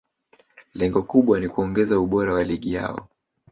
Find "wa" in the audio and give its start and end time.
2.33-2.43